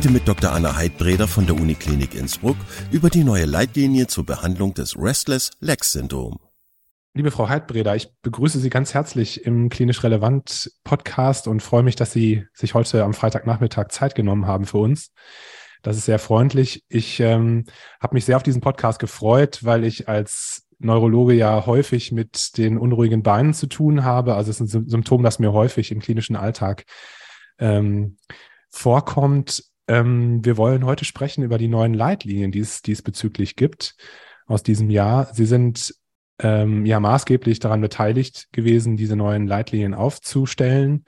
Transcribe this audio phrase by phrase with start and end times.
[0.00, 0.52] Heute mit Dr.
[0.52, 2.56] Anna Heidbreder von der Uniklinik Innsbruck
[2.90, 6.38] über die neue Leitlinie zur Behandlung des Restless Leg Syndrom.
[7.12, 11.96] Liebe Frau Heidbreder, ich begrüße Sie ganz herzlich im Klinisch Relevant Podcast und freue mich,
[11.96, 15.12] dass Sie sich heute am Freitagnachmittag Zeit genommen haben für uns.
[15.82, 16.82] Das ist sehr freundlich.
[16.88, 17.66] Ich ähm,
[18.00, 22.78] habe mich sehr auf diesen Podcast gefreut, weil ich als Neurologe ja häufig mit den
[22.78, 24.34] unruhigen Beinen zu tun habe.
[24.34, 26.86] Also es ist ein Symptom, das mir häufig im klinischen Alltag
[27.58, 28.16] ähm,
[28.70, 29.69] vorkommt.
[29.90, 33.96] Ähm, wir wollen heute sprechen über die neuen Leitlinien, die es diesbezüglich gibt
[34.46, 35.34] aus diesem Jahr.
[35.34, 35.92] Sie sind
[36.38, 41.04] ähm, ja maßgeblich daran beteiligt gewesen, diese neuen Leitlinien aufzustellen.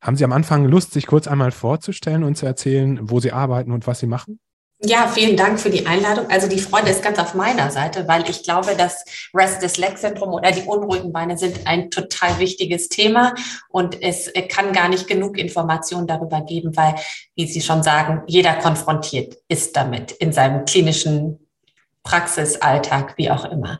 [0.00, 3.72] Haben Sie am Anfang Lust, sich kurz einmal vorzustellen und zu erzählen, wo Sie arbeiten
[3.72, 4.40] und was Sie machen?
[4.84, 6.28] Ja, vielen Dank für die Einladung.
[6.28, 10.30] Also die Freude ist ganz auf meiner Seite, weil ich glaube, das Restless Leg Syndrom
[10.32, 13.32] oder die unruhigen Beine sind ein total wichtiges Thema
[13.68, 16.96] und es kann gar nicht genug Informationen darüber geben, weil,
[17.36, 21.38] wie Sie schon sagen, jeder konfrontiert ist damit in seinem klinischen
[22.02, 23.78] Praxisalltag, wie auch immer.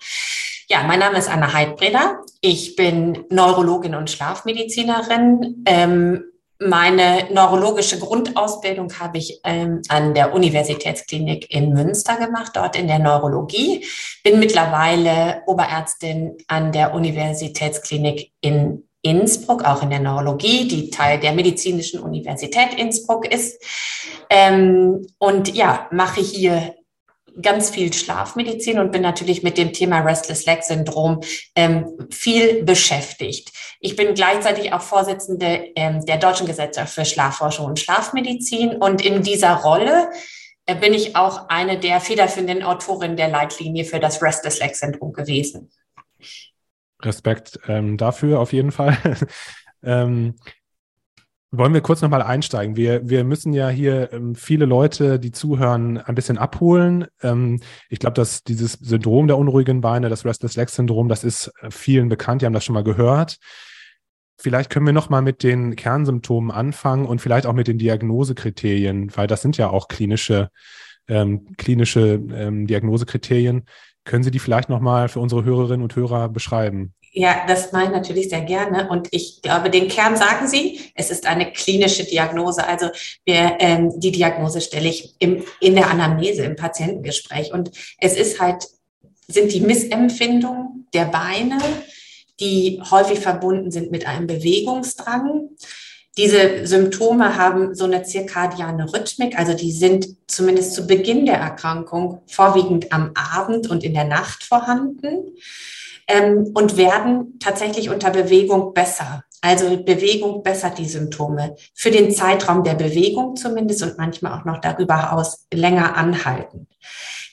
[0.69, 2.21] Ja, mein Name ist Anna Heidbreder.
[2.41, 5.65] Ich bin Neurologin und Schlafmedizinerin.
[5.67, 6.25] Ähm,
[6.67, 12.99] meine neurologische Grundausbildung habe ich ähm, an der Universitätsklinik in Münster gemacht, dort in der
[12.99, 13.85] Neurologie.
[14.23, 21.33] Bin mittlerweile Oberärztin an der Universitätsklinik in Innsbruck, auch in der Neurologie, die Teil der
[21.33, 23.63] Medizinischen Universität Innsbruck ist.
[24.31, 26.75] Ähm, und ja, mache hier
[27.41, 31.21] ganz viel Schlafmedizin und bin natürlich mit dem Thema Restless Leg Syndrom
[31.55, 33.53] ähm, viel beschäftigt.
[33.81, 39.23] Ich bin gleichzeitig auch Vorsitzende ähm, der Deutschen Gesellschaft für Schlafforschung und Schlafmedizin und in
[39.23, 40.11] dieser Rolle
[40.67, 45.13] äh, bin ich auch eine der federführenden Autorinnen der Leitlinie für das Restless Leg Syndrom
[45.13, 45.71] gewesen.
[47.01, 48.97] Respekt ähm, dafür auf jeden Fall.
[51.53, 52.77] wollen wir kurz nochmal einsteigen?
[52.77, 57.07] Wir, wir müssen ja hier ähm, viele Leute, die zuhören, ein bisschen abholen.
[57.23, 61.53] Ähm, ich glaube, dass dieses Syndrom der unruhigen Beine, das Restless Leg Syndrom, das ist
[61.61, 63.37] äh, vielen bekannt, die haben das schon mal gehört.
[64.39, 69.27] Vielleicht können wir nochmal mit den Kernsymptomen anfangen und vielleicht auch mit den Diagnosekriterien, weil
[69.27, 70.49] das sind ja auch klinische,
[71.07, 73.67] ähm, klinische ähm, Diagnosekriterien.
[74.05, 76.95] Können Sie die vielleicht nochmal für unsere Hörerinnen und Hörer beschreiben?
[77.15, 78.89] Ja, das mache ich natürlich sehr gerne.
[78.89, 82.67] Und ich glaube, den Kern sagen Sie, es ist eine klinische Diagnose.
[82.67, 82.89] Also
[83.27, 87.53] wir, ähm, die Diagnose stelle ich im, in der Anamnese, im Patientengespräch.
[87.53, 88.67] Und es ist halt,
[89.29, 91.59] sind die Missempfindungen der Beine,
[92.41, 95.51] die häufig verbunden sind mit einem Bewegungsdrang.
[96.17, 102.23] Diese Symptome haben so eine zirkadiane Rhythmik, also die sind zumindest zu Beginn der Erkrankung
[102.27, 105.37] vorwiegend am Abend und in der Nacht vorhanden
[106.13, 109.25] ähm, und werden tatsächlich unter Bewegung besser.
[109.41, 111.57] Also Bewegung bessert die Symptome.
[111.75, 116.69] Für den Zeitraum der Bewegung zumindest und manchmal auch noch darüber hinaus länger anhalten.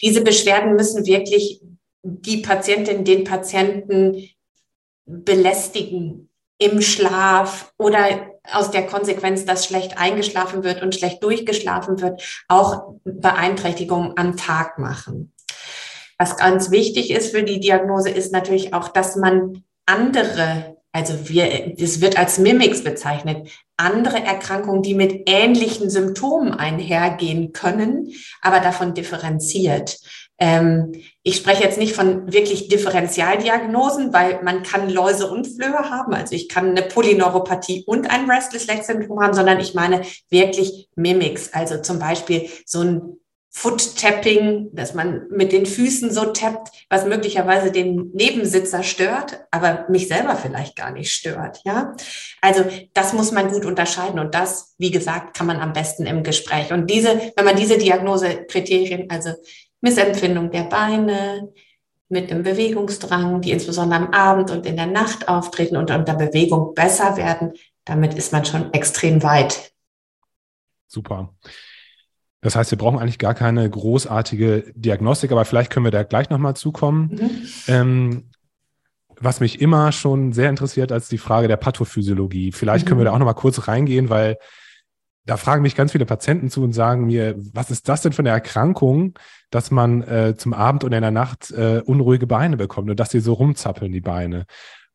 [0.02, 1.62] Diese Beschwerden müssen wirklich
[2.02, 4.30] die Patientin, den Patienten
[5.06, 12.22] belästigen im Schlaf oder aus der Konsequenz, dass schlecht eingeschlafen wird und schlecht durchgeschlafen wird,
[12.48, 15.34] auch Beeinträchtigungen am Tag machen.
[16.20, 21.74] Was ganz wichtig ist für die Diagnose, ist natürlich auch, dass man andere, also wir,
[21.80, 28.12] es wird als Mimics bezeichnet, andere Erkrankungen, die mit ähnlichen Symptomen einhergehen können,
[28.42, 29.98] aber davon differenziert.
[30.40, 30.92] Ähm,
[31.24, 36.14] ich spreche jetzt nicht von wirklich Differentialdiagnosen, weil man kann Läuse und Flöhe haben.
[36.14, 40.90] Also ich kann eine Polyneuropathie und ein Restless Leg Syndrom haben, sondern ich meine wirklich
[40.96, 41.54] Mimics.
[41.54, 43.20] Also zum Beispiel so ein
[43.52, 50.08] Foot-Tapping, dass man mit den Füßen so tappt, was möglicherweise den Nebensitzer stört, aber mich
[50.08, 51.60] selber vielleicht gar nicht stört.
[51.66, 51.96] Ja,
[52.42, 52.64] also
[52.94, 56.72] das muss man gut unterscheiden und das, wie gesagt, kann man am besten im Gespräch.
[56.72, 59.32] Und diese, wenn man diese Diagnosekriterien, also
[59.82, 61.52] Missempfindung der Beine,
[62.10, 66.74] mit einem Bewegungsdrang, die insbesondere am Abend und in der Nacht auftreten und unter Bewegung
[66.74, 67.54] besser werden,
[67.86, 69.72] damit ist man schon extrem weit.
[70.88, 71.34] Super.
[72.42, 76.30] Das heißt, wir brauchen eigentlich gar keine großartige Diagnostik, aber vielleicht können wir da gleich
[76.30, 77.12] nochmal zukommen.
[77.12, 77.42] Mhm.
[77.68, 78.30] Ähm,
[79.22, 82.52] was mich immer schon sehr interessiert, als die Frage der Pathophysiologie.
[82.54, 82.90] Vielleicht mhm.
[82.90, 84.38] können wir da auch nochmal kurz reingehen, weil
[85.26, 88.22] da fragen mich ganz viele Patienten zu und sagen mir, was ist das denn für
[88.22, 89.20] eine Erkrankung,
[89.52, 93.10] dass man äh, zum Abend und in der Nacht äh, unruhige Beine bekommt und dass
[93.10, 94.46] die so rumzappeln, die Beine.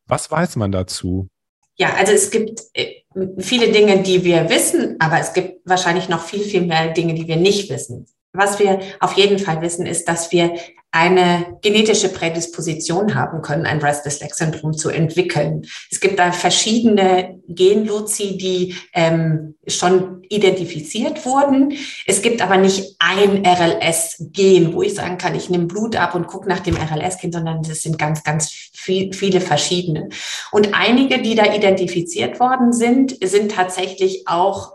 [0.06, 1.29] Was weiß man dazu?
[1.76, 3.04] Ja, also es gibt äh,
[3.39, 7.29] viele Dinge, die wir wissen, aber es gibt wahrscheinlich noch viel, viel mehr Dinge, die
[7.29, 8.07] wir nicht wissen.
[8.33, 10.55] Was wir auf jeden Fall wissen, ist, dass wir
[10.94, 15.67] eine genetische Prädisposition haben können, ein Restless-Leg-Syndrom zu entwickeln.
[15.91, 21.76] Es gibt da verschiedene Genlozi, die ähm, schon identifiziert wurden.
[22.06, 26.29] Es gibt aber nicht ein RLS-Gen, wo ich sagen kann, ich nehme Blut ab und
[26.29, 30.11] gucke nach dem RLS-Gen, sondern es sind ganz, ganz viel, viele verschiedene.
[30.52, 34.75] Und einige, die da identifiziert worden sind, sind tatsächlich auch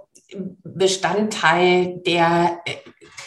[0.63, 2.73] Bestandteil der äh,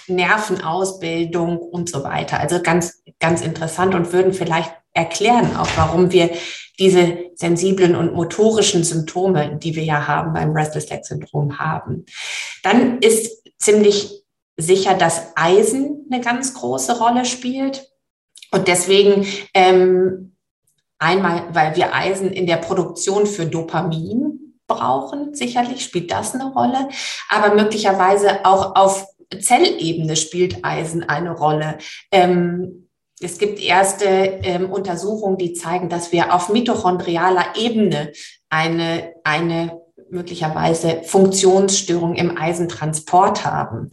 [0.08, 2.40] Nervenausbildung und so weiter.
[2.40, 6.30] Also ganz, ganz interessant und würden vielleicht erklären auch, warum wir
[6.78, 12.04] diese sensiblen und motorischen Symptome, die wir ja haben beim Restless Leg Syndrom haben.
[12.62, 14.24] Dann ist ziemlich
[14.56, 17.88] sicher, dass Eisen eine ganz große Rolle spielt.
[18.50, 20.36] Und deswegen ähm,
[20.98, 26.88] einmal, weil wir Eisen in der Produktion für Dopamin brauchen, sicherlich spielt das eine Rolle,
[27.28, 29.06] aber möglicherweise auch auf
[29.40, 31.78] Zellebene spielt Eisen eine Rolle.
[32.10, 32.88] Ähm,
[33.20, 38.12] es gibt erste ähm, Untersuchungen, die zeigen, dass wir auf mitochondrialer Ebene
[38.48, 39.80] eine, eine
[40.10, 43.90] möglicherweise Funktionsstörung im Eisentransport haben.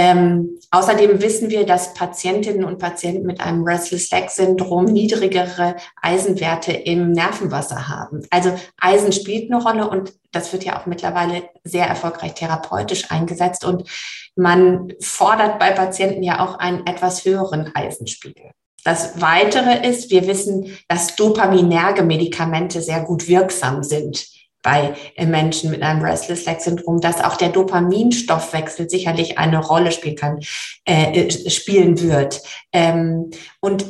[0.00, 6.70] Ähm, außerdem wissen wir, dass Patientinnen und Patienten mit einem Restless Leg Syndrom niedrigere Eisenwerte
[6.70, 8.22] im Nervenwasser haben.
[8.30, 13.64] Also Eisen spielt eine Rolle und das wird ja auch mittlerweile sehr erfolgreich therapeutisch eingesetzt
[13.64, 13.90] und
[14.36, 18.52] man fordert bei Patienten ja auch einen etwas höheren Eisenspiegel.
[18.84, 24.28] Das Weitere ist, wir wissen, dass dopaminerge Medikamente sehr gut wirksam sind
[24.68, 29.92] bei äh, Menschen mit einem Restless Leg Syndrom, dass auch der Dopaminstoffwechsel sicherlich eine Rolle
[29.92, 30.40] spielen kann,
[30.84, 32.42] äh, äh, spielen wird.
[32.70, 33.30] Ähm,
[33.60, 33.86] und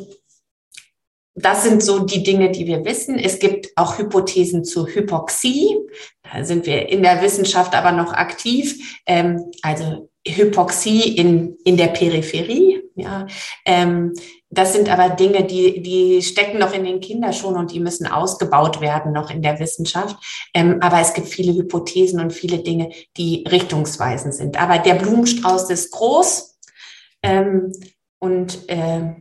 [1.35, 3.19] das sind so die Dinge, die wir wissen.
[3.19, 5.77] Es gibt auch Hypothesen zur Hypoxie.
[6.23, 9.01] Da sind wir in der Wissenschaft aber noch aktiv.
[9.05, 12.78] Ähm, also Hypoxie in, in der Peripherie.
[12.99, 13.29] Ja,
[13.65, 14.15] ähm,
[14.51, 18.81] das sind aber Dinge, die, die stecken noch in den Kinderschuhen und die müssen ausgebaut
[18.81, 20.17] werden noch in der Wissenschaft.
[20.53, 24.61] Ähm, aber es gibt viele Hypothesen und viele Dinge, die richtungsweisend sind.
[24.61, 26.59] Aber der Blumenstrauß ist groß
[27.23, 27.73] ähm,
[28.19, 29.15] und äh,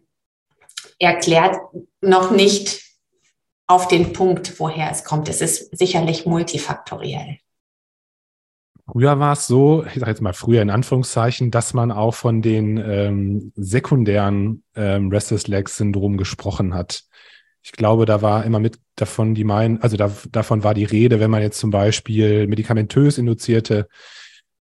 [0.97, 1.57] erklärt
[2.01, 2.81] noch nicht
[3.67, 5.29] auf den Punkt, woher es kommt.
[5.29, 7.37] Es ist sicherlich multifaktoriell.
[8.89, 12.41] Früher war es so, ich sage jetzt mal früher in Anführungszeichen, dass man auch von
[12.41, 17.03] den ähm, sekundären ähm, Restless Legs Syndrom gesprochen hat.
[17.63, 21.19] Ich glaube, da war immer mit davon die meinen, also da, davon war die Rede,
[21.19, 23.89] wenn man jetzt zum Beispiel medikamentös induzierte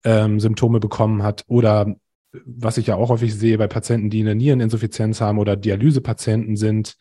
[0.03, 1.95] ähm, Symptome bekommen hat oder
[2.45, 6.95] was ich ja auch häufig sehe bei Patienten, die eine Niereninsuffizienz haben oder Dialysepatienten sind,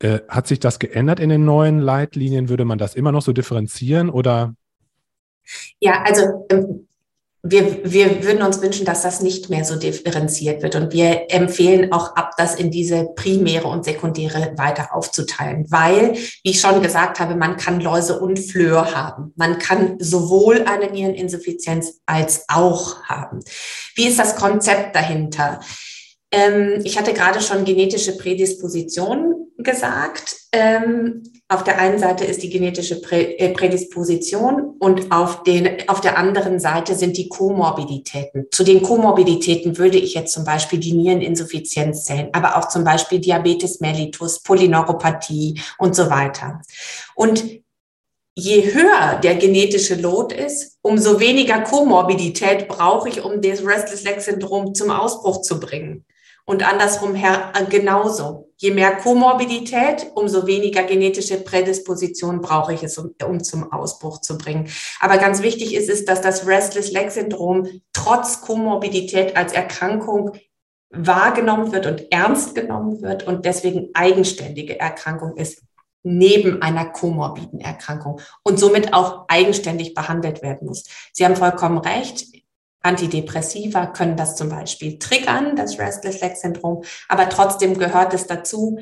[0.00, 2.48] äh, hat sich das geändert in den neuen Leitlinien?
[2.48, 4.54] Würde man das immer noch so differenzieren oder
[5.80, 6.88] ja, also ähm,
[7.42, 10.74] wir, wir würden uns wünschen, dass das nicht mehr so differenziert wird.
[10.74, 15.64] Und wir empfehlen auch ab, das in diese primäre und sekundäre weiter aufzuteilen.
[15.70, 19.32] Weil, wie ich schon gesagt habe, man kann Läuse und Flöhe haben.
[19.36, 23.40] Man kann sowohl eine Niereninsuffizienz als auch haben.
[23.94, 25.60] Wie ist das Konzept dahinter?
[26.32, 30.36] Ähm, ich hatte gerade schon genetische Prädisposition gesagt.
[31.50, 36.60] Auf der einen Seite ist die genetische äh, Prädisposition und auf, den, auf der anderen
[36.60, 38.48] Seite sind die Komorbiditäten.
[38.50, 43.20] Zu den Komorbiditäten würde ich jetzt zum Beispiel die Niereninsuffizienz zählen, aber auch zum Beispiel
[43.20, 46.60] Diabetes mellitus, Polyneuropathie und so weiter.
[47.14, 47.42] Und
[48.34, 54.20] je höher der genetische Load ist, umso weniger Komorbidität brauche ich, um das Restless Leg
[54.20, 56.04] Syndrom zum Ausbruch zu bringen
[56.48, 58.48] und andersrum her, äh, genauso.
[58.56, 64.38] Je mehr Komorbidität, umso weniger genetische Prädisposition brauche ich es, um, um zum Ausbruch zu
[64.38, 64.66] bringen.
[64.98, 70.32] Aber ganz wichtig ist es, dass das Restless Leg Syndrom trotz Komorbidität als Erkrankung
[70.88, 75.60] wahrgenommen wird und ernst genommen wird und deswegen eigenständige Erkrankung ist
[76.02, 80.86] neben einer komorbiden Erkrankung und somit auch eigenständig behandelt werden muss.
[81.12, 82.24] Sie haben vollkommen recht
[82.82, 88.78] Antidepressiva können das zum Beispiel triggern, das Restless Leg Syndrom, aber trotzdem gehört es dazu,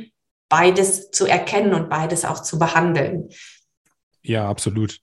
[0.49, 3.31] beides zu erkennen und beides auch zu behandeln.
[4.23, 5.01] Ja, absolut.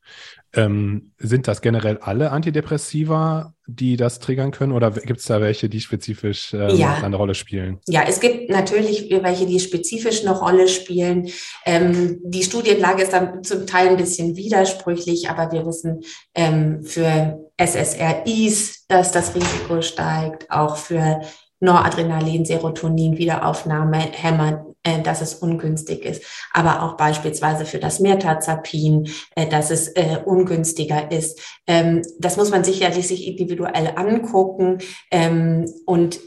[0.55, 5.69] Ähm, sind das generell alle Antidepressiva, die das triggern können, oder gibt es da welche,
[5.69, 7.01] die spezifisch ähm, ja.
[7.01, 7.79] eine Rolle spielen?
[7.87, 11.29] Ja, es gibt natürlich welche, die spezifisch eine Rolle spielen.
[11.65, 16.01] Ähm, die Studienlage ist dann zum Teil ein bisschen widersprüchlich, aber wir wissen
[16.35, 21.21] ähm, für SSRIs, dass das Risiko steigt, auch für
[21.59, 26.23] Noradrenalin, Serotonin, Wiederaufnahme, Hämmer, äh, dass es ungünstig ist,
[26.53, 31.39] aber auch beispielsweise für das Mirtazapin, äh, dass es äh, ungünstiger ist.
[31.65, 36.19] Ähm, das muss man sicherlich sich individuell angucken ähm, und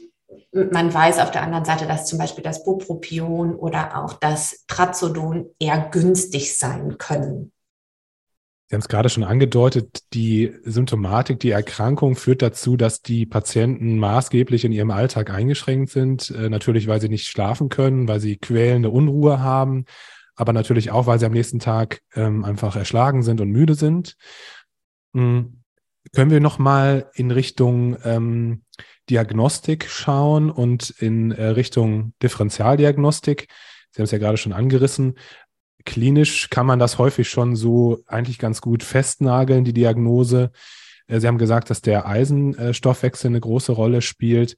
[0.53, 5.51] man weiß auf der anderen Seite, dass zum Beispiel das Bupropion oder auch das Trazodon
[5.61, 7.53] eher günstig sein können.
[8.69, 13.99] Sie haben es gerade schon angedeutet, die Symptomatik, die Erkrankung führt dazu, dass die Patienten
[13.99, 16.31] maßgeblich in ihrem Alltag eingeschränkt sind.
[16.31, 19.85] Äh, natürlich, weil sie nicht schlafen können, weil sie quälende Unruhe haben,
[20.35, 24.17] aber natürlich auch, weil sie am nächsten Tag ähm, einfach erschlagen sind und müde sind.
[25.13, 25.63] Mhm.
[26.13, 28.63] Können wir noch mal in Richtung ähm,
[29.11, 33.47] Diagnostik schauen und in äh, Richtung Differentialdiagnostik?
[33.91, 35.15] Sie haben es ja gerade schon angerissen
[35.87, 40.50] klinisch kann man das häufig schon so eigentlich ganz gut festnageln, die Diagnose.
[41.07, 44.57] Äh, Sie haben gesagt, dass der Eisenstoffwechsel eine große Rolle spielt.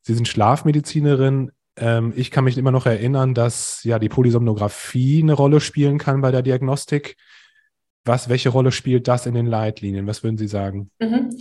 [0.00, 1.50] Sie sind Schlafmedizinerin.
[1.76, 6.22] Ähm, ich kann mich immer noch erinnern, dass ja die Polysomnographie eine Rolle spielen kann
[6.22, 7.16] bei der Diagnostik.
[8.04, 10.06] Was, welche Rolle spielt das in den Leitlinien?
[10.06, 10.90] Was würden Sie sagen?
[10.98, 11.36] Mhm.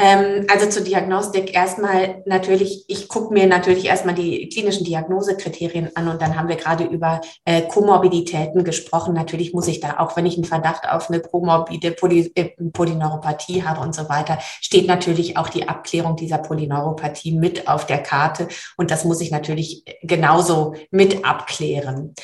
[0.00, 6.06] Ähm, also zur Diagnostik erstmal natürlich, ich gucke mir natürlich erstmal die klinischen Diagnosekriterien an
[6.08, 9.12] und dann haben wir gerade über äh, Komorbiditäten gesprochen.
[9.12, 13.64] Natürlich muss ich da, auch wenn ich einen Verdacht auf eine komorbide Poly, äh, Polyneuropathie
[13.64, 18.46] habe und so weiter, steht natürlich auch die Abklärung dieser Polyneuropathie mit auf der Karte
[18.76, 22.14] und das muss ich natürlich genauso mit abklären.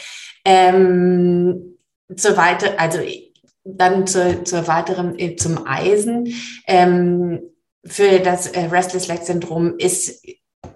[0.45, 1.77] Ähm,
[2.15, 3.01] zur weiter, also
[3.65, 6.33] dann zur, zur weiteren, äh, zum Eisen.
[6.69, 7.41] Ähm,
[7.87, 10.23] für das äh, Restless Leg Syndrom ist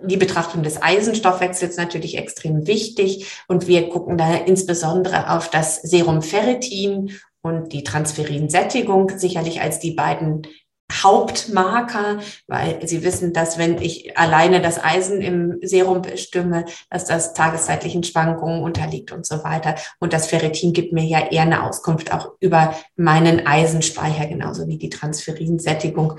[0.02, 6.22] die Betrachtung des Eisenstoffwechsels natürlich extrem wichtig und wir gucken da insbesondere auf das Serum
[6.22, 10.46] Ferritin und die Transferinsättigung sicherlich als die beiden
[10.90, 17.34] Hauptmarker, weil Sie wissen, dass wenn ich alleine das Eisen im Serum bestimme, dass das
[17.34, 19.74] tageszeitlichen Schwankungen unterliegt und so weiter.
[20.00, 24.78] Und das Ferritin gibt mir ja eher eine Auskunft auch über meinen Eisenspeicher, genauso wie
[24.78, 26.14] die Transferinsättigung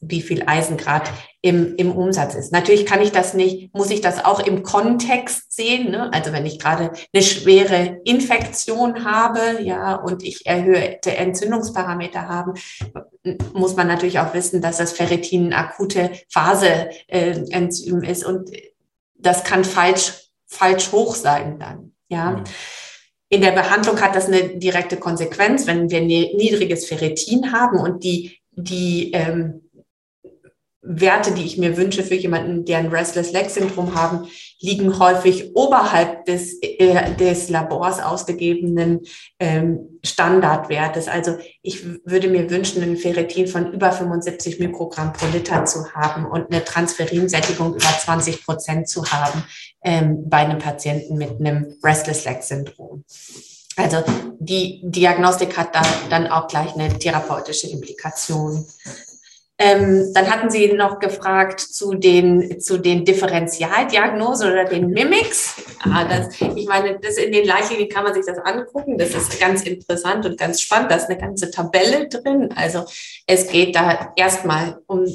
[0.00, 2.52] wie viel Eisengrad im, im Umsatz ist.
[2.52, 5.90] Natürlich kann ich das nicht, muss ich das auch im Kontext sehen.
[5.90, 6.12] Ne?
[6.12, 12.54] Also wenn ich gerade eine schwere Infektion habe, ja, und ich erhöhte Entzündungsparameter habe,
[13.52, 18.50] muss man natürlich auch wissen, dass das Ferritin eine akute Phase äh, Enzym ist und
[19.16, 20.12] das kann falsch,
[20.46, 22.32] falsch hoch sein dann, ja.
[22.32, 22.44] Mhm.
[23.30, 28.38] In der Behandlung hat das eine direkte Konsequenz, wenn wir niedriges Ferritin haben und die,
[28.52, 29.67] die ähm,
[30.90, 34.26] Werte, die ich mir wünsche für jemanden, der ein Restless Leg Syndrom haben,
[34.60, 39.00] liegen häufig oberhalb des, äh, des Labors ausgegebenen
[39.38, 41.06] ähm, Standardwertes.
[41.06, 46.24] Also ich würde mir wünschen, ein Ferritin von über 75 Mikrogramm pro Liter zu haben
[46.24, 49.44] und eine Transferinsättigung über 20 Prozent zu haben
[49.84, 53.04] ähm, bei einem Patienten mit einem Restless Leg Syndrom.
[53.76, 54.02] Also
[54.40, 58.66] die Diagnostik hat da dann auch gleich eine therapeutische Implikation.
[59.60, 65.56] Ähm, dann hatten Sie noch gefragt zu den, zu den Differentialdiagnosen oder den Mimics.
[65.80, 68.96] Ah, das, ich meine, das in den Leitlinien kann man sich das angucken.
[68.96, 70.92] Das ist ganz interessant und ganz spannend.
[70.92, 72.50] Da ist eine ganze Tabelle drin.
[72.54, 72.84] Also
[73.26, 75.06] es geht da erstmal um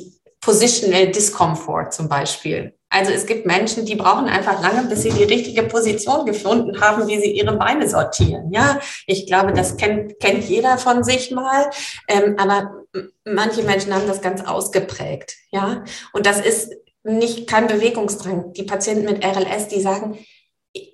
[0.41, 2.73] Positional Discomfort zum Beispiel.
[2.93, 7.07] Also es gibt Menschen, die brauchen einfach lange, bis sie die richtige Position gefunden haben,
[7.07, 8.53] wie sie ihre Beine sortieren.
[8.53, 11.71] Ja, ich glaube, das kennt, kennt jeder von sich mal.
[12.07, 12.83] Ähm, aber
[13.25, 15.37] manche Menschen haben das ganz ausgeprägt.
[15.49, 15.83] Ja,
[16.13, 16.71] und das ist
[17.03, 18.53] nicht kein Bewegungsdrang.
[18.53, 20.19] Die Patienten mit RLS, die sagen,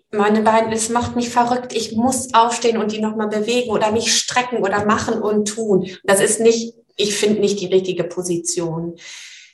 [0.09, 1.75] meine Beine, es macht mich verrückt.
[1.75, 5.89] Ich muss aufstehen und die nochmal bewegen oder mich strecken oder machen und tun.
[6.05, 8.95] Das ist nicht, ich finde nicht die richtige Position.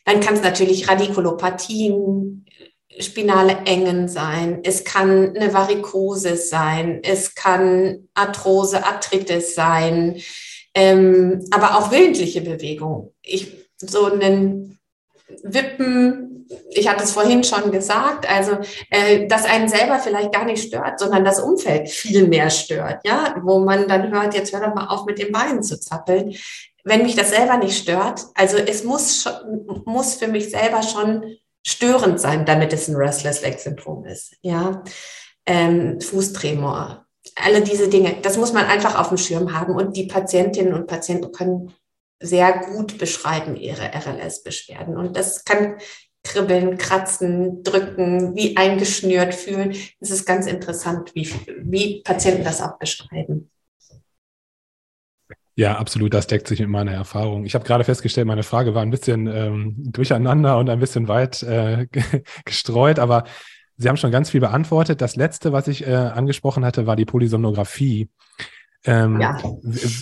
[0.06, 2.46] Dann kann es natürlich Radikulopathien,
[3.00, 4.60] spinale Engen sein.
[4.64, 7.02] Es kann eine Varikose sein.
[7.04, 10.22] Es kann Arthrose, Arthritis sein.
[10.74, 13.14] Ähm, aber auch willentliche Bewegung.
[13.22, 14.80] Ich, so einen
[15.44, 18.58] Wippen, ich hatte es vorhin schon gesagt, also
[18.92, 23.36] äh, dass einen selber vielleicht gar nicht stört, sondern das Umfeld viel mehr stört, ja,
[23.42, 26.36] wo man dann hört, jetzt hör doch mal auf mit den Beinen zu zappeln
[26.86, 29.28] wenn mich das selber nicht stört, also es muss,
[29.86, 34.36] muss für mich selber schon störend sein, damit es ein Restless Leg Syndrom ist.
[34.42, 34.84] Ja,
[35.48, 40.06] ähm, Fußtremor, alle diese Dinge, das muss man einfach auf dem Schirm haben und die
[40.06, 41.74] Patientinnen und Patienten können
[42.22, 45.78] sehr gut beschreiben ihre RLS-Beschwerden und das kann
[46.24, 49.76] kribbeln, kratzen, drücken, wie eingeschnürt fühlen.
[50.00, 51.30] Es ist ganz interessant, wie,
[51.62, 53.52] wie Patienten das auch beschreiben.
[55.58, 57.46] Ja, absolut, das deckt sich mit meiner Erfahrung.
[57.46, 61.44] Ich habe gerade festgestellt, meine Frage war ein bisschen ähm, durcheinander und ein bisschen weit
[61.44, 61.88] äh,
[62.46, 63.24] gestreut, aber
[63.78, 65.02] Sie haben schon ganz viel beantwortet.
[65.02, 68.10] Das letzte, was ich äh, angesprochen hatte, war die Polysomnographie.
[68.86, 69.38] Ähm, ja.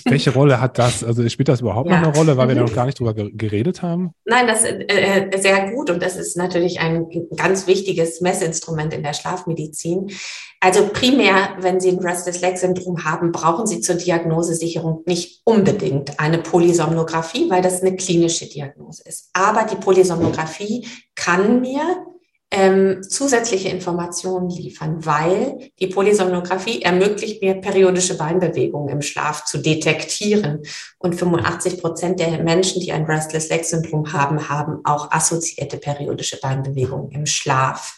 [0.06, 1.04] Welche Rolle hat das?
[1.04, 2.00] Also spielt das überhaupt ja.
[2.00, 2.76] noch eine Rolle, weil wir da noch mhm.
[2.76, 4.12] gar nicht drüber geredet haben?
[4.26, 9.04] Nein, das ist äh, sehr gut und das ist natürlich ein ganz wichtiges Messinstrument in
[9.04, 10.12] der Schlafmedizin.
[10.60, 16.20] Also primär, wenn Sie ein Restless Leg Syndrom haben, brauchen Sie zur Diagnosesicherung nicht unbedingt
[16.20, 19.30] eine Polysomnographie, weil das eine klinische Diagnose ist.
[19.34, 22.06] Aber die Polysomnographie kann mir
[22.54, 30.62] ähm, zusätzliche Informationen liefern, weil die Polysomnographie ermöglicht mir, periodische Beinbewegungen im Schlaf zu detektieren.
[31.00, 36.40] Und 85 Prozent der Menschen, die ein Restless Leg Syndrom haben, haben auch assoziierte periodische
[36.40, 37.98] Beinbewegungen im Schlaf.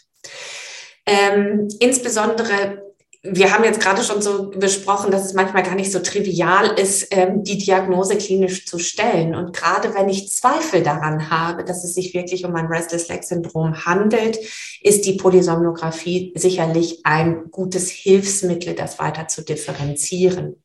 [1.06, 2.85] Ähm, insbesondere
[3.28, 7.08] wir haben jetzt gerade schon so besprochen, dass es manchmal gar nicht so trivial ist,
[7.12, 9.34] ähm, die Diagnose klinisch zu stellen.
[9.34, 13.24] Und gerade wenn ich Zweifel daran habe, dass es sich wirklich um ein Restless Leg
[13.24, 14.38] Syndrom handelt,
[14.82, 20.62] ist die Polysomnographie sicherlich ein gutes Hilfsmittel, das weiter zu differenzieren.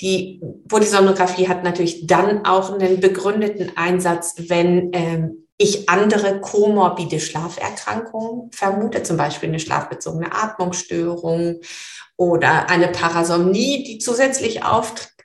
[0.00, 8.50] Die Polysomnographie hat natürlich dann auch einen begründeten Einsatz, wenn ähm, ich andere komorbide Schlaferkrankungen
[8.52, 11.60] vermute, zum Beispiel eine schlafbezogene Atmungsstörung
[12.16, 14.64] oder eine Parasomnie, die zusätzlich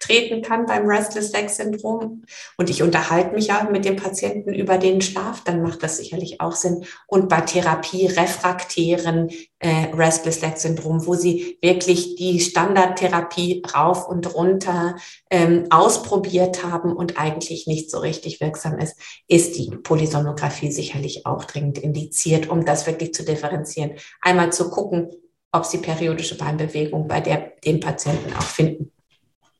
[0.01, 2.23] auftreten kann beim Restless Leg Syndrom.
[2.57, 6.41] Und ich unterhalte mich ja mit dem Patienten über den Schlaf, dann macht das sicherlich
[6.41, 6.85] auch Sinn.
[7.07, 9.29] Und bei Therapie refraktären
[9.59, 14.95] äh, Restless Leg Syndrom, wo sie wirklich die Standardtherapie rauf und runter
[15.29, 18.97] ähm, ausprobiert haben und eigentlich nicht so richtig wirksam ist,
[19.27, 23.91] ist die Polysomnographie sicherlich auch dringend indiziert, um das wirklich zu differenzieren.
[24.21, 25.09] Einmal zu gucken,
[25.53, 28.91] ob sie periodische Beinbewegung bei der, den Patienten auch finden.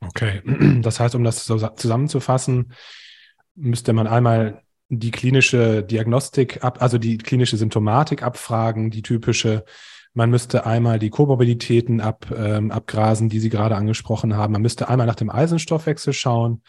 [0.02, 0.42] Okay,
[0.82, 2.74] das heißt, um das zusammenzufassen,
[3.56, 9.64] müsste man einmal die klinische Diagnostik ab, also die klinische Symptomatik abfragen, die typische.
[10.14, 14.52] Man müsste einmal die Komorbiditäten ab, ähm, abgrasen, die Sie gerade angesprochen haben.
[14.52, 16.64] Man müsste einmal nach dem Eisenstoffwechsel schauen.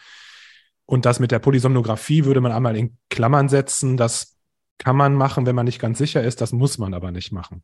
[0.85, 3.97] Und das mit der Polysomnographie würde man einmal in Klammern setzen.
[3.97, 4.37] Das
[4.77, 6.39] kann man machen, wenn man nicht ganz sicher ist.
[6.39, 7.63] Das muss man aber nicht machen.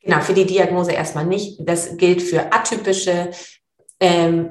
[0.00, 1.58] Genau, für die Diagnose erstmal nicht.
[1.66, 3.32] Das gilt für atypische
[3.98, 4.50] ähm,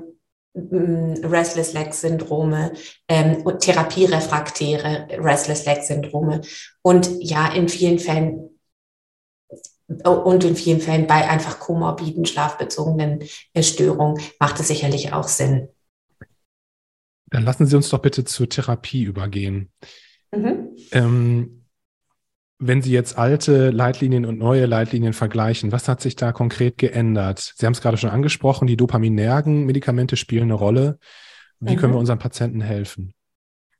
[0.55, 2.71] Restless Leg Syndrome
[3.09, 6.41] ähm, und therapierefraktäre Restless Leg Syndrome
[6.81, 8.49] und ja in vielen Fällen
[9.87, 13.23] und in vielen Fällen bei einfach komorbiden schlafbezogenen
[13.59, 15.67] Störungen macht es sicherlich auch Sinn.
[17.29, 19.71] Dann lassen Sie uns doch bitte zur Therapie übergehen.
[20.31, 20.75] Mhm.
[20.91, 21.64] Ähm,
[22.57, 27.53] wenn Sie jetzt alte Leitlinien und neue Leitlinien vergleichen, was hat sich da konkret geändert?
[27.55, 30.99] Sie haben es gerade schon angesprochen, die dopaminergen Medikamente spielen eine Rolle.
[31.59, 31.79] Wie mhm.
[31.79, 33.13] können wir unseren Patienten helfen?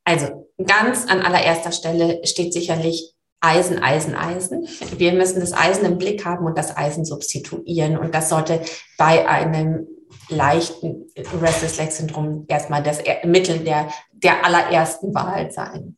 [0.04, 4.66] Also ganz an allererster Stelle steht sicherlich Eisen, Eisen, Eisen.
[4.96, 7.96] Wir müssen das Eisen im Blick haben und das Eisen substituieren.
[7.96, 8.60] Und das sollte
[8.98, 9.86] bei einem
[10.28, 11.06] leichten
[11.40, 15.96] Restless Leg Syndrom erstmal das Mittel der, der allerersten Wahl sein.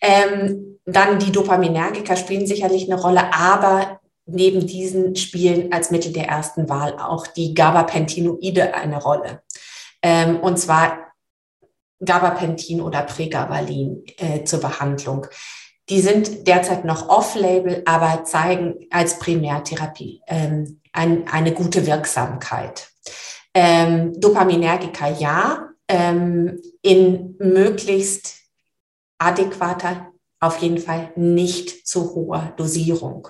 [0.00, 6.26] Ähm, dann die Dopaminergika spielen sicherlich eine Rolle, aber neben diesen spielen als Mittel der
[6.26, 9.42] ersten Wahl auch die Gabapentinoide eine Rolle.
[10.02, 11.10] Ähm, und zwar
[12.04, 15.26] Gabapentin oder Pregabalin äh, zur Behandlung.
[15.88, 22.88] Die sind derzeit noch off-label, aber zeigen als Primärtherapie ähm, ein, eine gute Wirksamkeit.
[23.52, 28.39] Ähm, Dopaminergika ja, ähm, in möglichst
[29.20, 33.28] adäquater, auf jeden Fall nicht zu hoher Dosierung.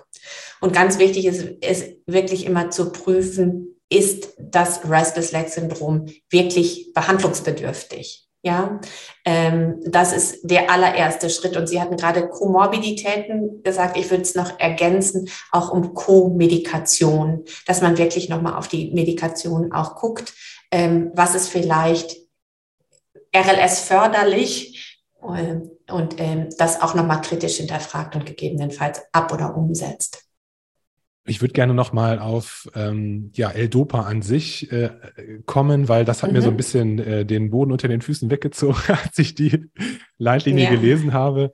[0.60, 6.92] Und ganz wichtig ist, ist wirklich immer zu prüfen, ist das Restless Leg Syndrom wirklich
[6.94, 8.28] behandlungsbedürftig?
[8.42, 8.80] Ja,
[9.26, 11.56] ähm, das ist der allererste Schritt.
[11.56, 13.98] Und Sie hatten gerade Komorbiditäten gesagt.
[13.98, 19.72] Ich würde es noch ergänzen, auch um Co-Medikation, dass man wirklich nochmal auf die Medikation
[19.72, 20.32] auch guckt.
[20.70, 22.16] Ähm, was ist vielleicht
[23.34, 25.00] RLS förderlich?
[25.22, 30.24] Ähm, und ähm, das auch nochmal kritisch hinterfragt und gegebenenfalls ab oder umsetzt.
[31.26, 34.90] Ich würde gerne noch mal auf ähm, ja, L-Dopa an sich äh,
[35.46, 36.36] kommen, weil das hat mhm.
[36.36, 36.56] mir so ein mhm.
[36.56, 39.70] bisschen äh, den Boden unter den Füßen weggezogen, als ich die
[40.18, 40.70] Leitlinie ja.
[40.70, 41.52] gelesen habe.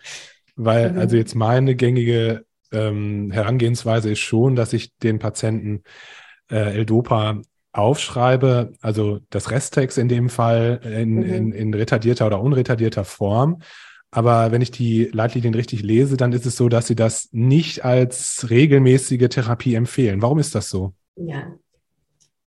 [0.55, 0.99] Weil mhm.
[0.99, 5.83] also jetzt meine gängige ähm, Herangehensweise ist schon, dass ich den Patienten
[6.51, 11.22] äh, L-Dopa aufschreibe, also das Resttext in dem Fall in, mhm.
[11.22, 13.61] in, in retardierter oder unretardierter Form
[14.16, 17.85] aber wenn ich die Leitlinien richtig lese, dann ist es so, dass Sie das nicht
[17.85, 20.22] als regelmäßige Therapie empfehlen.
[20.22, 20.94] Warum ist das so?
[21.16, 21.55] Ja,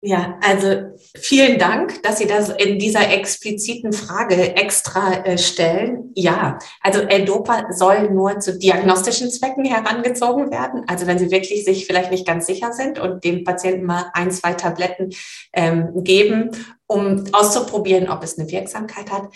[0.01, 6.11] ja, also vielen Dank, dass Sie das in dieser expliziten Frage extra äh, stellen.
[6.13, 10.83] Ja, also L-Dopa soll nur zu diagnostischen Zwecken herangezogen werden.
[10.87, 14.29] Also wenn Sie wirklich sich vielleicht nicht ganz sicher sind und dem Patienten mal ein,
[14.29, 15.09] zwei Tabletten
[15.53, 16.51] ähm, geben,
[16.85, 19.29] um auszuprobieren, ob es eine Wirksamkeit hat.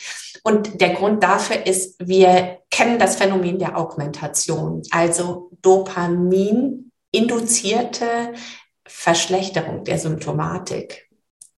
[0.43, 8.05] Und der Grund dafür ist, wir kennen das Phänomen der Augmentation, also Dopamin induzierte
[8.91, 11.09] Verschlechterung der Symptomatik,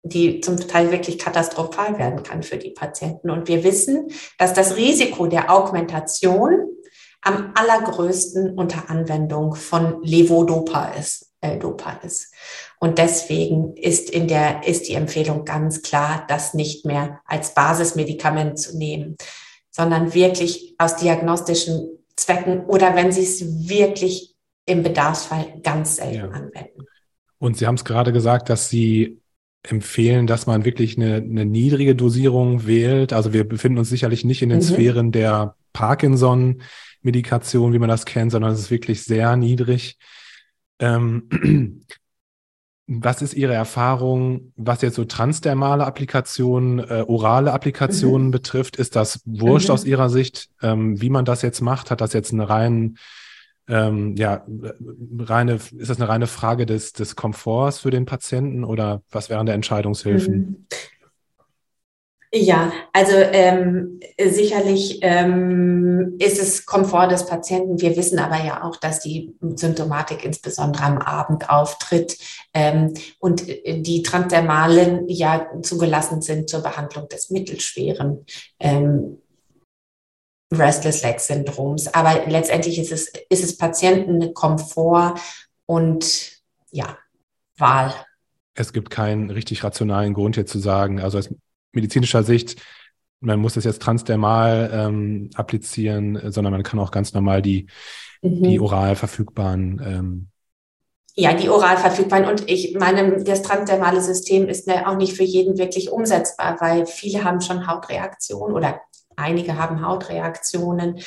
[0.02, 3.30] die zum Teil wirklich katastrophal werden kann für die Patienten.
[3.30, 6.68] Und wir wissen, dass das Risiko der Augmentation
[7.22, 12.34] am allergrößten unter Anwendung von Levodopa ist, L-Dopa ist.
[12.78, 18.58] Und deswegen ist in der, ist die Empfehlung ganz klar, das nicht mehr als Basismedikament
[18.58, 19.16] zu nehmen,
[19.70, 26.28] sondern wirklich aus diagnostischen Zwecken oder wenn Sie es wirklich im Bedarfsfall ganz selten ja.
[26.28, 26.86] anwenden.
[27.42, 29.20] Und Sie haben es gerade gesagt, dass Sie
[29.64, 33.12] empfehlen, dass man wirklich eine, eine niedrige Dosierung wählt.
[33.12, 34.62] Also wir befinden uns sicherlich nicht in den mhm.
[34.62, 39.98] Sphären der Parkinson-Medikation, wie man das kennt, sondern es ist wirklich sehr niedrig.
[40.78, 41.82] Ähm,
[42.86, 48.32] was ist Ihre Erfahrung, was jetzt so transdermale Applikationen, äh, orale Applikationen mhm.
[48.32, 48.76] betrifft?
[48.76, 49.74] Ist das wurscht mhm.
[49.74, 51.90] aus Ihrer Sicht, ähm, wie man das jetzt macht?
[51.90, 52.98] Hat das jetzt einen reinen
[53.72, 54.44] ähm, ja,
[55.18, 59.46] reine, ist das eine reine Frage des, des Komforts für den Patienten oder was wären
[59.46, 60.34] der Entscheidungshilfen?
[60.34, 60.66] Mhm.
[62.34, 67.80] Ja, also ähm, sicherlich ähm, ist es Komfort des Patienten.
[67.80, 72.16] Wir wissen aber ja auch, dass die Symptomatik insbesondere am Abend auftritt
[72.54, 78.24] ähm, und die Transdermalen ja zugelassen sind zur Behandlung des mittelschweren
[78.58, 79.18] ähm,
[80.52, 81.88] Restless Leg Syndroms.
[81.88, 85.20] Aber letztendlich ist es, ist es Patientenkomfort
[85.66, 86.32] und
[86.70, 86.96] ja,
[87.56, 87.94] Wahl.
[88.54, 91.34] Es gibt keinen richtig rationalen Grund hier zu sagen, also aus
[91.72, 92.60] medizinischer Sicht,
[93.20, 97.68] man muss das jetzt transdermal ähm, applizieren, sondern man kann auch ganz normal die,
[98.20, 98.42] mhm.
[98.42, 100.28] die oral verfügbaren ähm,
[101.14, 102.24] ja, die oral verfügbaren.
[102.24, 107.22] Und ich meine, das transdermale System ist auch nicht für jeden wirklich umsetzbar, weil viele
[107.24, 108.80] haben schon Hautreaktionen oder
[109.16, 111.00] Einige haben Hautreaktionen.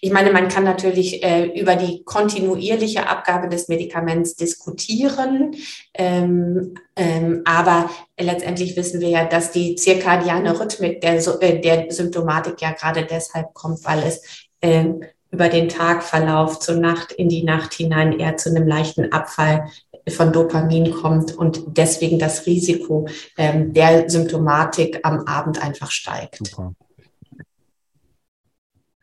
[0.00, 5.54] Ich meine, man kann natürlich äh, über die kontinuierliche Abgabe des Medikaments diskutieren,
[5.94, 12.60] ähm, ähm, aber letztendlich wissen wir ja, dass die zirkadiane Rhythmik der, äh, der Symptomatik
[12.60, 14.84] ja gerade deshalb kommt, weil es äh,
[15.30, 19.70] über den Tagverlauf zur Nacht in die Nacht hinein eher zu einem leichten Abfall
[20.08, 26.38] von Dopamin kommt und deswegen das Risiko ähm, der Symptomatik am Abend einfach steigt.
[26.38, 26.74] Super.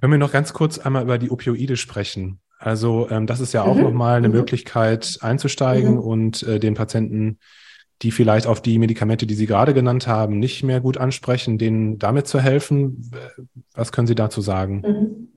[0.03, 2.41] Können wir noch ganz kurz einmal über die Opioide sprechen?
[2.59, 3.83] Also ähm, das ist ja auch mhm.
[3.83, 4.35] nochmal eine mhm.
[4.35, 5.99] Möglichkeit einzusteigen mhm.
[5.99, 7.39] und äh, den Patienten,
[8.01, 11.99] die vielleicht auf die Medikamente, die Sie gerade genannt haben, nicht mehr gut ansprechen, denen
[11.99, 13.11] damit zu helfen.
[13.73, 14.81] Was können Sie dazu sagen?
[14.85, 15.32] Mhm.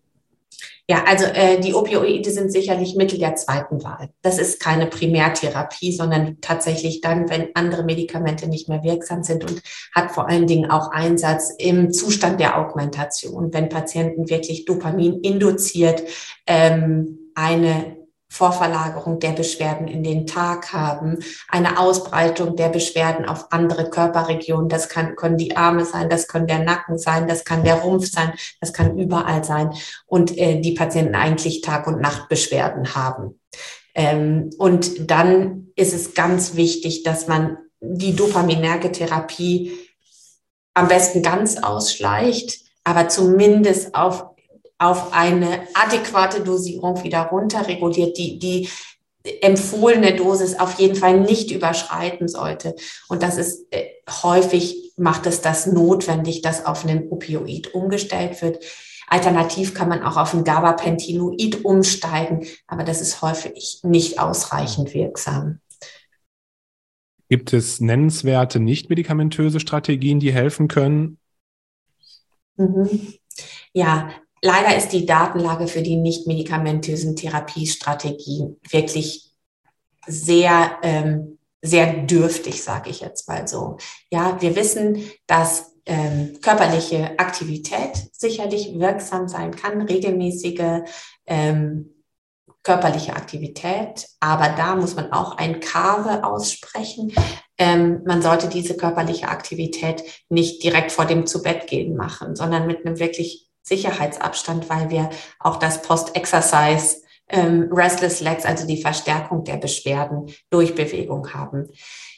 [0.88, 4.10] Ja, also äh, die Opioide sind sicherlich Mittel der zweiten Wahl.
[4.22, 9.62] Das ist keine Primärtherapie, sondern tatsächlich dann, wenn andere Medikamente nicht mehr wirksam sind und
[9.92, 16.04] hat vor allen Dingen auch Einsatz im Zustand der Augmentation, wenn Patienten wirklich Dopamin induziert
[16.46, 17.96] ähm, eine
[18.36, 24.68] Vorverlagerung der Beschwerden in den Tag haben, eine Ausbreitung der Beschwerden auf andere Körperregionen.
[24.68, 28.10] Das kann, können die Arme sein, das können der Nacken sein, das kann der Rumpf
[28.10, 29.70] sein, das kann überall sein.
[30.04, 33.40] Und äh, die Patienten eigentlich Tag- und Nachtbeschwerden haben.
[33.94, 39.72] Ähm, und dann ist es ganz wichtig, dass man die dopaminerge Therapie
[40.74, 44.35] am besten ganz ausschleicht, aber zumindest auf
[44.78, 48.68] auf eine adäquate Dosierung wieder runterreguliert, die, die
[49.40, 52.74] empfohlene Dosis auf jeden Fall nicht überschreiten sollte.
[53.08, 53.86] Und das ist äh,
[54.22, 58.64] häufig macht es das notwendig, dass auf einen Opioid umgestellt wird.
[59.08, 65.60] Alternativ kann man auch auf ein Gabapentinoid umsteigen, aber das ist häufig nicht ausreichend wirksam.
[67.28, 71.18] Gibt es nennenswerte nicht-medikamentöse Strategien, die helfen können?
[72.56, 73.14] Mhm.
[73.72, 74.10] Ja,
[74.46, 79.32] leider ist die Datenlage für die nicht medikamentösen Therapiestrategien wirklich
[80.06, 83.76] sehr, ähm, sehr dürftig, sage ich jetzt mal so.
[84.10, 90.82] Ja, wir wissen, dass ähm, körperliche Aktivität sicherlich wirksam sein kann, regelmäßige
[91.26, 91.92] ähm,
[92.62, 97.12] körperliche Aktivität, aber da muss man auch ein Kave aussprechen.
[97.58, 102.98] Ähm, man sollte diese körperliche Aktivität nicht direkt vor dem Zu-Bett-Gehen machen, sondern mit einem
[102.98, 110.26] wirklich Sicherheitsabstand, weil wir auch das Post-Exercise ähm, Restless Legs, also die Verstärkung der Beschwerden
[110.50, 111.68] durch Bewegung haben.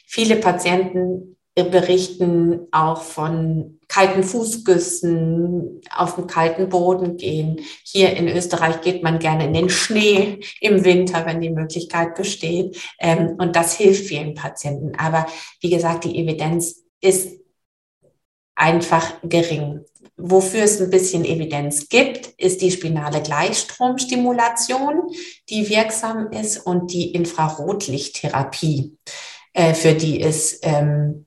[0.05, 7.61] Viele Patienten berichten auch von kalten Fußgüssen, auf dem kalten Boden gehen.
[7.83, 12.79] Hier in Österreich geht man gerne in den Schnee im Winter, wenn die Möglichkeit besteht.
[12.99, 14.93] Ähm, und das hilft vielen Patienten.
[14.97, 15.25] Aber
[15.59, 17.39] wie gesagt, die Evidenz ist
[18.55, 19.83] einfach gering.
[20.21, 25.09] Wofür es ein bisschen Evidenz gibt, ist die spinale Gleichstromstimulation,
[25.49, 28.97] die wirksam ist und die Infrarotlichttherapie,
[29.53, 31.25] äh, für die es ähm,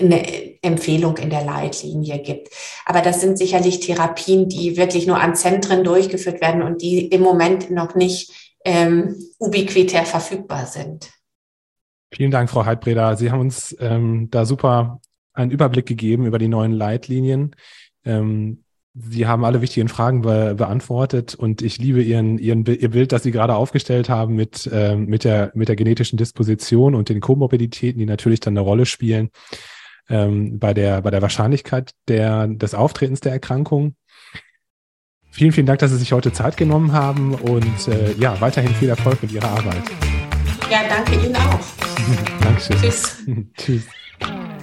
[0.00, 2.48] eine Empfehlung in der Leitlinie gibt.
[2.84, 7.20] Aber das sind sicherlich Therapien, die wirklich nur an Zentren durchgeführt werden und die im
[7.20, 11.10] Moment noch nicht ähm, ubiquitär verfügbar sind.
[12.12, 13.16] Vielen Dank, Frau Heidbreder.
[13.16, 15.00] Sie haben uns ähm, da super
[15.38, 17.54] einen Überblick gegeben über die neuen Leitlinien.
[18.04, 23.12] Ähm, Sie haben alle wichtigen Fragen be beantwortet und ich liebe Ihren, Ihren, Ihr Bild,
[23.12, 27.20] das Sie gerade aufgestellt haben mit, ähm, mit, der, mit der genetischen Disposition und den
[27.20, 29.30] Komorbiditäten, die natürlich dann eine Rolle spielen
[30.08, 33.94] ähm, bei, der, bei der Wahrscheinlichkeit der, des Auftretens der Erkrankung.
[35.30, 38.88] Vielen, vielen Dank, dass Sie sich heute Zeit genommen haben und äh, ja, weiterhin viel
[38.88, 39.82] Erfolg mit Ihrer Arbeit.
[40.68, 41.60] Ja, danke Ihnen auch.
[42.40, 42.76] Dankeschön.
[42.80, 43.16] Tschüss.
[43.56, 43.86] Tschüss.